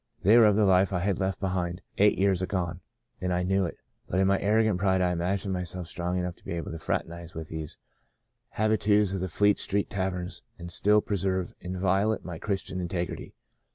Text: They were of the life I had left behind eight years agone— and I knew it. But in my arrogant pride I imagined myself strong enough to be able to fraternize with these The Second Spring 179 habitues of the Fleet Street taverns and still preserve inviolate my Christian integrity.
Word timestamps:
They 0.23 0.35
were 0.35 0.47
of 0.47 0.55
the 0.55 0.65
life 0.65 0.91
I 0.91 0.97
had 1.01 1.19
left 1.19 1.39
behind 1.39 1.83
eight 1.99 2.17
years 2.17 2.41
agone— 2.41 2.79
and 3.21 3.31
I 3.31 3.43
knew 3.43 3.65
it. 3.65 3.77
But 4.07 4.19
in 4.19 4.25
my 4.25 4.39
arrogant 4.39 4.79
pride 4.79 4.99
I 4.99 5.11
imagined 5.11 5.53
myself 5.53 5.85
strong 5.85 6.17
enough 6.17 6.35
to 6.37 6.43
be 6.43 6.53
able 6.53 6.71
to 6.71 6.79
fraternize 6.79 7.35
with 7.35 7.49
these 7.49 7.77
The 7.77 7.77
Second 8.57 8.79
Spring 8.81 8.97
179 8.97 9.07
habitues 9.11 9.13
of 9.13 9.19
the 9.19 9.37
Fleet 9.37 9.59
Street 9.59 9.89
taverns 9.91 10.41
and 10.57 10.71
still 10.71 11.01
preserve 11.01 11.53
inviolate 11.61 12.25
my 12.25 12.39
Christian 12.39 12.81
integrity. 12.81 13.35